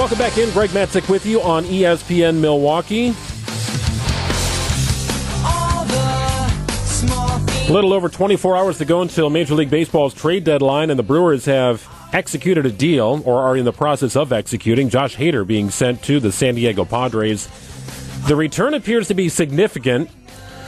[0.00, 0.50] Welcome back in.
[0.52, 3.08] Greg Matzek with you on ESPN Milwaukee.
[7.68, 11.02] A little over 24 hours to go until Major League Baseball's trade deadline, and the
[11.02, 14.88] Brewers have executed a deal, or are in the process of executing.
[14.88, 17.46] Josh Hader being sent to the San Diego Padres.
[18.26, 20.08] The return appears to be significant.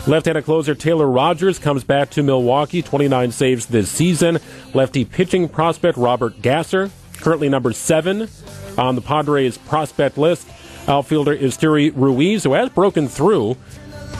[0.06, 4.40] Left-handed closer Taylor Rogers comes back to Milwaukee, 29 saves this season.
[4.74, 6.90] Lefty pitching prospect Robert Gasser,
[7.22, 8.28] currently number seven
[8.76, 10.46] on the Padres prospect list.
[10.88, 13.56] Outfielder Esteury Ruiz, who has broken through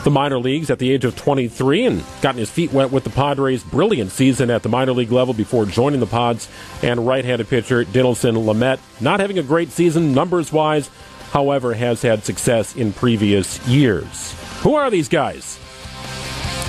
[0.05, 3.11] the minor leagues at the age of 23 and gotten his feet wet with the
[3.11, 6.49] Padres' brilliant season at the minor league level before joining the Pods.
[6.83, 10.89] And right-handed pitcher Dinelson Lamet, not having a great season numbers-wise,
[11.31, 14.35] however, has had success in previous years.
[14.63, 15.59] Who are these guys?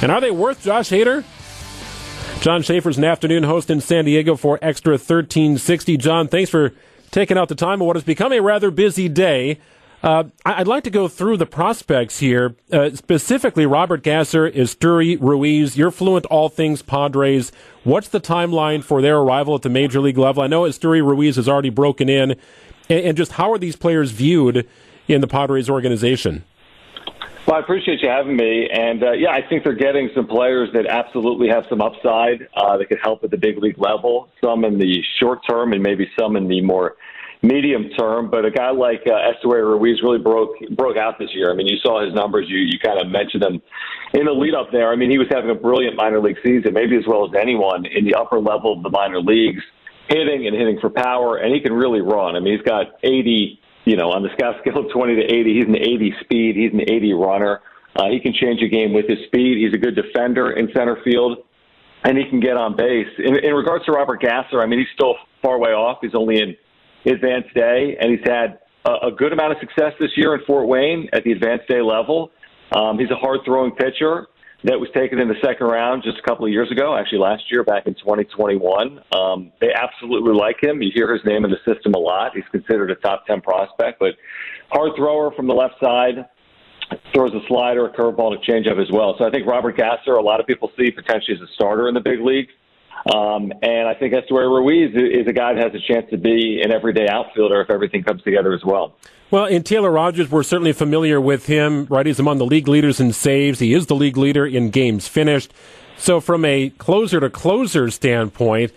[0.02, 1.23] And are they worth Josh Hader?
[2.44, 5.95] Jon Schaeffer's an afternoon host in San Diego for Xtra 1360.
[5.95, 6.73] John, thanks for
[7.09, 9.62] taking out the time on what has become a rather busy day.
[10.04, 15.78] Uh, I'd like to go through the prospects here, uh, specifically Robert Gasser, Esteury Ruiz.
[15.78, 17.54] You're fluent all things Padres.
[17.86, 20.44] What's the timeline for their arrival at the major league level?
[20.44, 22.32] I know Esteury Ruiz has already broken in,
[22.89, 24.67] and, and just how are these players viewed
[25.08, 26.44] in the Padres organization?
[27.54, 30.70] Well, I appreciate you having me, and uh, yeah, I think they're getting some players
[30.73, 34.30] that absolutely have some upside uh, that could help at the big league level.
[34.44, 36.95] Some in the short term, and maybe some in the more
[37.44, 41.52] medium term, but a guy like uh, Esteury Ruiz really broke broke out this year.
[41.52, 42.48] I mean, you saw his numbers.
[42.50, 43.62] You you kind of mentioned them
[44.16, 44.92] in the lead up there.
[44.92, 47.86] I mean, he was having a brilliant minor league season, maybe as well as anyone
[47.86, 49.62] in the upper level of the minor leagues,
[50.10, 52.36] hitting and hitting for power, and he can really run.
[52.36, 55.53] I mean, he's got 80, you know, on the scout scale of 20 to 80.
[55.56, 56.56] He's an 80 speed.
[56.56, 57.62] He's an 80 runner.
[57.95, 59.58] Uh, he can change a game with his speed.
[59.58, 61.39] He's a good defender in center field,
[62.04, 63.08] and he can get on base.
[63.20, 66.00] In, in regards to Robert Gasser, I mean, he's still far way off.
[66.02, 66.56] He's only in
[67.06, 70.67] advanced A, and he's had a, a good amount of success this year in Fort
[70.67, 72.32] Wayne at the advanced A level.
[72.76, 74.27] Um, he's a hard throwing pitcher
[74.64, 77.44] that was taken in the second round just a couple of years ago, actually last
[77.52, 79.02] year, back in 2021.
[79.14, 80.82] Um, they absolutely like him.
[80.82, 82.32] You hear his name in the system a lot.
[82.34, 84.16] He's considered a top 10 prospect, but
[84.70, 86.26] hard thrower from the left side,
[87.14, 89.16] throws a slider, a curveball, and a changeup as well.
[89.18, 91.94] So I think Robert Gasser, a lot of people see potentially as a starter in
[91.94, 92.48] the big league.
[93.14, 96.61] Um, and I think Esteury Ruiz is a guy that has a chance to be
[96.64, 98.95] an everyday outfielder if everything comes together as well.
[99.30, 102.05] Well, in Taylor Rogers, we're certainly familiar with him, right?
[102.05, 103.59] He's among the league leaders in saves.
[103.59, 105.52] He is the league leader in games finished.
[105.98, 108.71] So, from a closer to closer standpoint,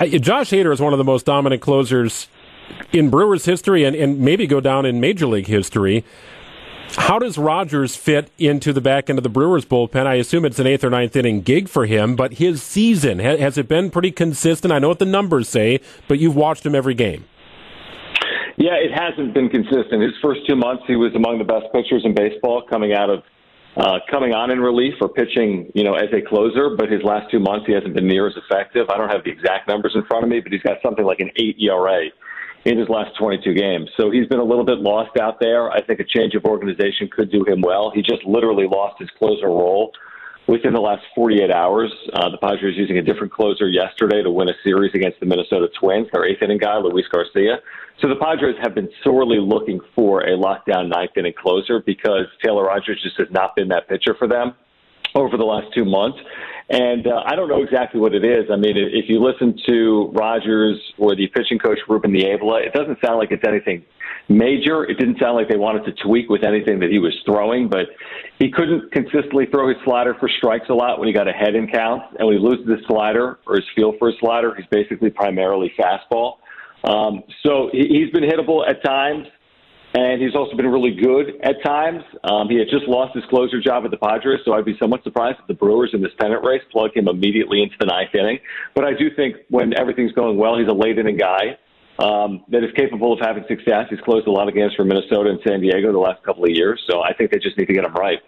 [0.00, 2.28] Josh Hader is one of the most dominant closers
[2.92, 6.04] in Brewers history and, and maybe go down in Major League history.
[6.96, 10.06] How does Rogers fit into the back end of the Brewers bullpen?
[10.06, 13.58] I assume it's an eighth or ninth inning gig for him, but his season, has
[13.58, 14.72] it been pretty consistent?
[14.72, 17.24] I know what the numbers say, but you've watched him every game.
[18.56, 20.02] Yeah, it hasn't been consistent.
[20.02, 23.22] His first two months, he was among the best pitchers in baseball coming out of
[23.76, 26.74] uh, coming on in relief or pitching, you know, as a closer.
[26.76, 28.90] But his last two months, he hasn't been near as effective.
[28.90, 31.20] I don't have the exact numbers in front of me, but he's got something like
[31.20, 32.10] an eight ERA
[32.64, 33.90] in his last 22 games.
[33.96, 35.70] So he's been a little bit lost out there.
[35.70, 37.90] I think a change of organization could do him well.
[37.94, 39.92] He just literally lost his closer role
[40.48, 41.92] within the last 48 hours.
[42.14, 45.68] Uh, the Padres using a different closer yesterday to win a series against the Minnesota
[45.78, 46.08] Twins.
[46.12, 47.60] Their eighth inning guy, Luis Garcia.
[48.00, 52.64] So the Padres have been sorely looking for a lockdown ninth inning closer because Taylor
[52.64, 54.54] Rogers just has not been that pitcher for them
[55.14, 56.18] over the last two months.
[56.70, 58.50] And uh, I don't know exactly what it is.
[58.52, 62.98] I mean, if you listen to Rogers or the pitching coach Ruben Niebla, it doesn't
[63.02, 63.84] sound like it's anything
[64.28, 64.84] major.
[64.84, 67.86] It didn't sound like they wanted to tweak with anything that he was throwing, but
[68.38, 71.68] he couldn't consistently throw his slider for strikes a lot when he got ahead in
[71.68, 72.04] counts.
[72.18, 75.72] And when he loses his slider or his feel for his slider, he's basically primarily
[75.78, 76.36] fastball.
[76.84, 79.26] Um, so he's been hittable at times
[79.94, 82.02] and he's also been really good at times.
[82.24, 85.02] Um, he had just lost his closer job at the Padres, so I'd be somewhat
[85.02, 88.38] surprised if the Brewers in this pennant race plug him immediately into the ninth inning.
[88.74, 91.58] But I do think when everything's going well, he's a late inning guy
[91.98, 93.86] um, that is capable of having success.
[93.88, 96.50] He's closed a lot of games for Minnesota and San Diego the last couple of
[96.50, 98.18] years, so I think they just need to get him right.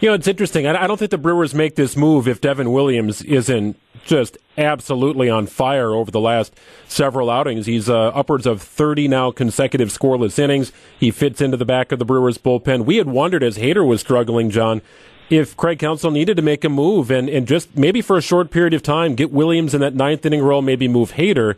[0.00, 0.66] You know, it's interesting.
[0.66, 5.46] I don't think the Brewers make this move if Devin Williams isn't just absolutely on
[5.46, 6.58] fire over the last
[6.88, 7.66] several outings.
[7.66, 10.72] He's uh, upwards of 30 now consecutive scoreless innings.
[10.98, 12.86] He fits into the back of the Brewers bullpen.
[12.86, 14.80] We had wondered as Hader was struggling, Jon,
[15.28, 18.50] if Craig Counsell needed to make a move and, and just maybe for a short
[18.50, 21.56] period of time get Williams in that ninth inning role, maybe move Hader.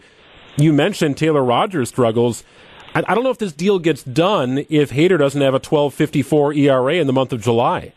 [0.57, 2.43] You mentioned Taylor Rogers' struggles.
[2.93, 6.57] I, I don't know if this deal gets done if Hader doesn't have a 12.54
[6.57, 7.93] ERA in the month of July.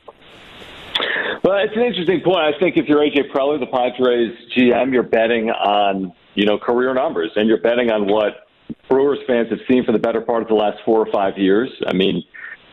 [1.46, 2.40] Well, it's an interesting point.
[2.40, 6.92] I think if you're AJ Preller, the Padres GM, you're betting on you know career
[6.96, 8.48] numbers, and you're betting on what
[8.90, 11.70] Brewers fans have seen for the better part of the last four or five years.
[11.86, 12.24] I mean,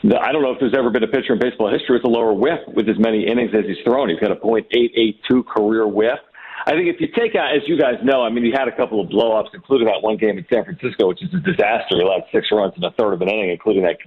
[0.02, 2.08] the, I don't know if there's ever been a pitcher in baseball history with a
[2.08, 4.08] lower WHIP with as many innings as he's thrown.
[4.08, 6.20] He's got a .882 career WHIP.
[6.64, 8.76] I think if you take out, as you guys know, I mean, he had a
[8.76, 11.96] couple of blowups, including that one game in San Francisco, which is a disaster.
[11.96, 13.98] He allowed six runs in a third of an inning, including that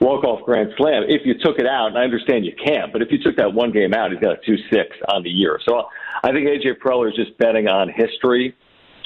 [0.00, 1.04] walk-off grand slam.
[1.08, 3.54] If you took it out, and I understand you can't, but if you took that
[3.54, 5.58] one game out, he's got a two-six on the year.
[5.66, 5.88] So
[6.22, 8.54] I think AJ Preller is just betting on history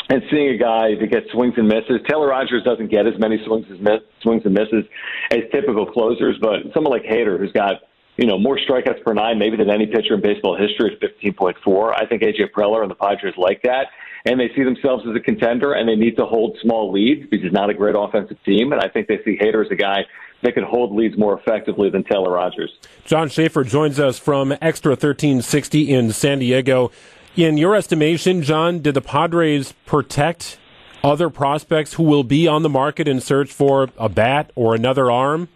[0.09, 2.01] and seeing a guy that gets swings and misses.
[2.09, 4.85] Taylor Rogers doesn't get as many swings as miss, swings and misses
[5.31, 7.83] as typical closers, but someone like Hader, who's got
[8.17, 11.95] you know more strikeouts per nine maybe than any pitcher in baseball history at 15.4.
[11.95, 13.89] I think AJ Preller and the Padres like that,
[14.25, 17.53] and they see themselves as a contender, and they need to hold small leads because
[17.53, 20.05] not a great offensive team, and I think they see Hader as a guy
[20.43, 22.71] that could hold leads more effectively than Taylor Rogers.
[23.05, 26.91] Jon Schaeffer joins us from Xtra 1360 in San Diego.
[27.37, 30.59] In your estimation, John, did the Padres protect
[31.05, 35.11] other prospects who will be on the market in search for a bat or another
[35.11, 35.49] arm?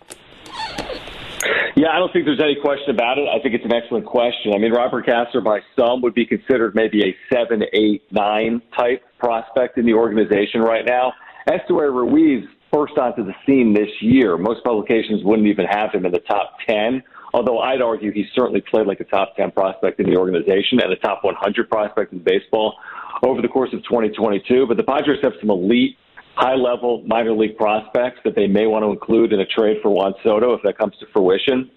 [1.81, 3.27] Yeah, I don't think there's any question about it.
[3.27, 4.53] I think it's an excellent question.
[4.53, 9.03] I mean, Robert Gasser, by some, would be considered maybe a seven, eight, nine type
[9.19, 11.15] prospect in the organization right now.
[11.49, 14.37] Esteury Ruiz first onto the scene this year.
[14.37, 18.61] Most publications wouldn't even have him in the top 10 although I'd argue he certainly
[18.61, 22.19] played like a top 10 prospect in the organization and a top 100 prospect in
[22.19, 22.75] baseball
[23.23, 24.67] over the course of 2022.
[24.67, 25.97] But the Padres have some elite,
[26.41, 29.91] high level minor league prospects that they may want to include in a trade for
[29.91, 31.71] Juan Soto if that comes to fruition.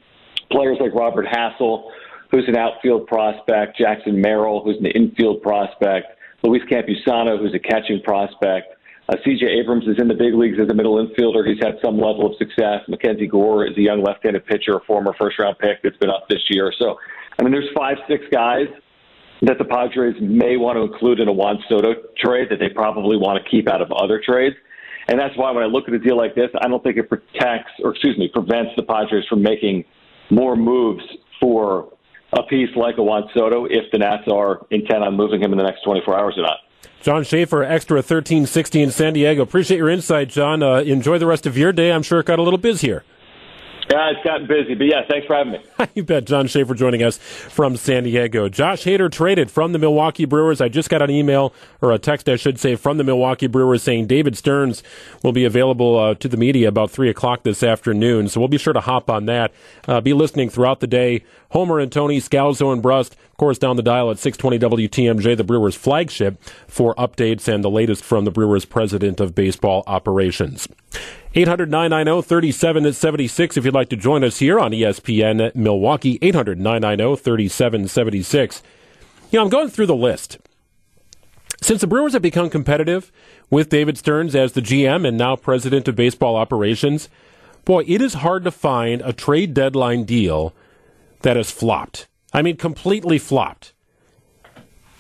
[0.51, 1.89] Players like Robert Hassell,
[2.31, 8.01] who's an outfield prospect, Jackson Merrill, who's an infield prospect, Luis Campusano, who's a catching
[8.04, 8.75] prospect.
[9.10, 11.45] Uh, CJ Abrams is in the big leagues as a middle infielder.
[11.45, 12.80] He's had some level of success.
[12.88, 16.42] Mackenzie Gore is a young left-handed pitcher, a former first-round pick that's been up this
[16.50, 16.71] year.
[16.80, 16.98] So,
[17.38, 18.68] I mean, there's five, six guys
[19.44, 23.18] that the Padres may want to include in a Juan Soto trade that they probably
[23.18, 24.56] want to keep out of other trades.
[25.07, 27.10] And that's why when I look at a deal like this, I don't think it
[27.10, 29.84] protects, or excuse me, prevents the Padres from making
[30.30, 31.04] more moves
[31.42, 31.92] for
[32.31, 35.57] a piece like a Juan Soto if the Nats are intent on moving him in
[35.57, 36.60] the next 24 hours or not.
[37.01, 39.42] Jon Schaeffer, Xtra 1360 in San Diego.
[39.42, 40.63] Appreciate your insight, John.
[40.63, 41.92] Uh, enjoy the rest of your day.
[41.92, 43.04] I'm sure it got a little busier.
[43.90, 45.60] Yeah, it's gotten busy, but yeah, thanks for having me.
[45.94, 46.26] you bet.
[46.26, 48.48] Jon Schaeffer joining us from San Diego.
[48.48, 50.62] Josh Hader traded from the Milwaukee Brewers.
[50.62, 53.84] I just got an email, or a text, I should say, from the Milwaukee Brewers
[53.84, 54.84] saying David Stearns
[55.22, 58.30] will be available uh, to the media about 3 o'clock this afternoon.
[58.30, 59.54] So we'll be sure to hop on that.
[59.88, 61.24] Uh, be listening throughout the day.
[61.50, 65.44] Homer and Tony, Scalzo and Brust, of course, down the dial at 620 WTMJ, the
[65.44, 70.68] Brewers flagship, for updates and the latest from the Brewers president of baseball operations.
[71.36, 76.20] 800 990 3776 if you'd like to join us here on ESPN Milwaukee.
[76.22, 78.62] 800 990 3776.
[79.32, 80.38] You know, I'm going through the list.
[81.60, 83.12] Since the Brewers have become competitive
[83.50, 87.10] with David Stearns as the GM and now president of baseball operations,
[87.66, 90.54] boy, it is hard to find a trade deadline deal
[91.22, 92.08] that has flopped.
[92.32, 93.74] I mean, completely flopped.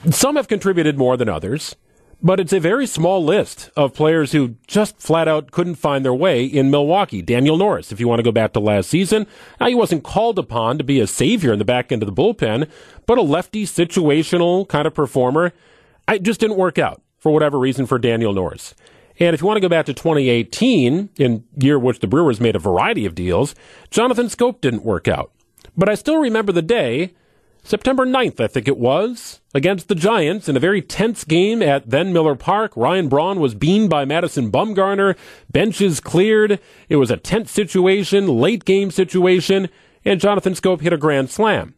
[0.09, 1.75] Some have contributed more than others.
[2.25, 6.13] But it's a very small list of players who just flat out couldn't find their
[6.13, 7.21] way in Milwaukee.
[7.21, 9.27] Daniel Norris, if you want to go back to last season,
[9.59, 12.13] now he wasn't called upon to be a savior in the back end of the
[12.13, 12.69] bullpen,
[13.05, 15.51] but a lefty situational kind of performer.
[16.07, 18.73] I just didn't work out for whatever reason for Daniel Norris.
[19.19, 22.55] And if you want to go back to 2018, in year which the Brewers made
[22.55, 23.53] a variety of deals,
[23.91, 25.31] Jonathan Schoop didn't work out.
[25.75, 27.13] But I still remember the day
[27.65, 31.89] September 9th, I think it was, against the Giants in a very tense game at
[31.89, 32.73] then Miller Park.
[32.75, 35.15] Ryan Braun was beamed by Madison Bumgarner.
[35.49, 36.59] Benches cleared.
[36.89, 39.69] It was a tense situation, late game situation,
[40.03, 41.75] and Jonathan Schoop hit a grand slam.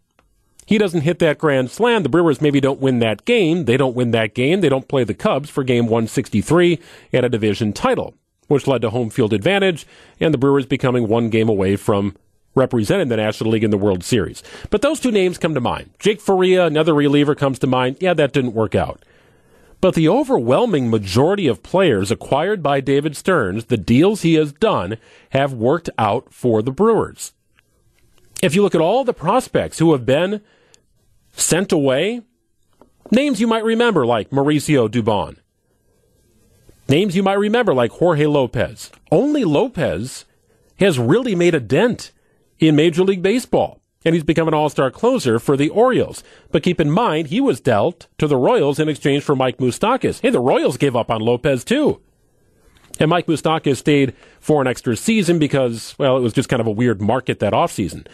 [0.66, 2.02] He doesn't hit that grand slam.
[2.02, 3.66] The Brewers maybe don't win that game.
[3.66, 4.62] They don't win that game.
[4.62, 6.80] They don't play the Cubs for game 163
[7.14, 8.16] and a division title,
[8.48, 9.86] which led to home field advantage
[10.20, 12.16] and the Brewers becoming one game away from
[12.56, 14.42] represented the National League in the World Series.
[14.70, 15.92] But those two names come to mind.
[16.00, 17.98] Jake Faria, another reliever, comes to mind.
[18.00, 19.04] Yeah, that didn't work out.
[19.82, 24.98] But the overwhelming majority of players acquired by David Stearns, the deals he has done,
[25.30, 27.34] have worked out for the Brewers.
[28.42, 30.42] If you look at all the prospects who have been
[31.34, 32.22] sent away,
[33.12, 35.38] names you might remember like Mauricio Dubon,
[36.88, 38.92] names you might remember like Jorge Lopez.
[39.12, 40.26] Only Lopez
[40.80, 42.12] has really made a dent
[42.60, 43.82] in Major League Baseball.
[44.04, 46.24] And he's become an all star closer for the Orioles.
[46.52, 50.22] But keep in mind, he was dealt to the Royals in exchange for Mike Moustakas.
[50.22, 52.02] Hey, the Royals gave up on Lopez too.
[53.00, 56.68] And Mike Moustakas stayed for an extra season because, well, it was just kind of
[56.68, 58.06] a weird market that offseason.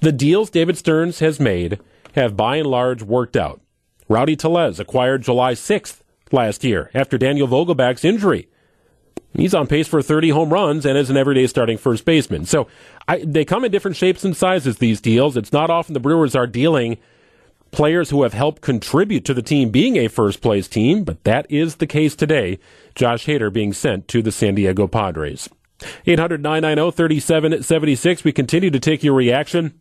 [0.00, 1.80] The deals David Stearns has made
[2.14, 3.60] have by and large worked out.
[4.08, 6.00] Rowdy Tellez acquired July 6th
[6.30, 8.48] last year after Daniel Vogelbach's injury.
[9.34, 12.44] He's on pace for 30 home runs and is an everyday starting first baseman.
[12.46, 12.66] So
[13.06, 15.36] I, they come in different shapes and sizes, these deals.
[15.36, 16.98] It's not often the Brewers are dealing
[17.70, 21.46] players who have helped contribute to the team being a first place team, but that
[21.50, 22.58] is the case today.
[22.94, 25.48] Josh Hader being sent to the San Diego Padres.
[26.06, 28.24] 800 990 3776.
[28.24, 29.78] We continue to take your reaction.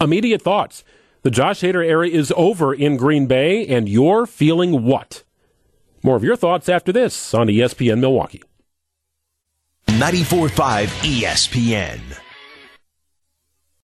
[0.00, 0.84] Immediate thoughts.
[1.22, 5.22] The Josh Hader era is over in Green Bay, and you're feeling what?
[6.02, 8.42] More of your thoughts after this on ESPN Milwaukee.
[9.98, 12.21] 94.5 ESPN.